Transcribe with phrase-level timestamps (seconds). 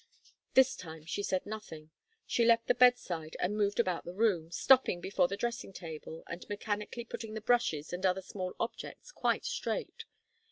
[0.55, 1.91] This time she said nothing.
[2.25, 6.43] She left the bedside and moved about the room, stopping before the dressing table and
[6.49, 10.05] mechanically putting the brushes and other small objects quite straight.